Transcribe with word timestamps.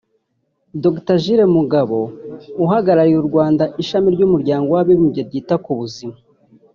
Dr 0.83 1.17
Jules 1.23 1.51
Mugabo 1.57 1.99
uhagarariye 2.63 3.17
mu 3.19 3.25
Rwanda 3.29 3.63
ishami 3.81 4.07
ry’Umuryango 4.15 4.67
w’Abibumbye 4.71 5.21
ryita 5.27 5.55
ku 5.63 5.71
buzima 5.79 6.17